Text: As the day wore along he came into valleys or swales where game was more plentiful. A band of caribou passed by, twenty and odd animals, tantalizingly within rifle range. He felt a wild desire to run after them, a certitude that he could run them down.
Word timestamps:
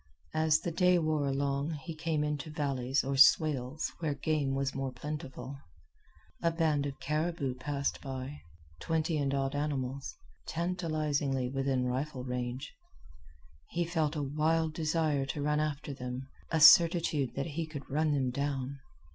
As 0.33 0.61
the 0.61 0.71
day 0.71 0.97
wore 0.97 1.27
along 1.27 1.73
he 1.83 1.93
came 1.93 2.23
into 2.23 2.49
valleys 2.49 3.03
or 3.03 3.15
swales 3.17 3.91
where 3.99 4.15
game 4.15 4.55
was 4.55 4.73
more 4.73 4.91
plentiful. 4.91 5.59
A 6.41 6.49
band 6.49 6.87
of 6.87 6.99
caribou 6.99 7.53
passed 7.53 8.01
by, 8.01 8.41
twenty 8.79 9.15
and 9.19 9.31
odd 9.31 9.53
animals, 9.53 10.15
tantalizingly 10.47 11.49
within 11.49 11.85
rifle 11.85 12.23
range. 12.23 12.73
He 13.69 13.85
felt 13.85 14.15
a 14.15 14.23
wild 14.23 14.73
desire 14.73 15.27
to 15.27 15.41
run 15.43 15.59
after 15.59 15.93
them, 15.93 16.27
a 16.49 16.59
certitude 16.59 17.35
that 17.35 17.45
he 17.45 17.67
could 17.67 17.87
run 17.87 18.11
them 18.11 18.31
down. 18.31 18.79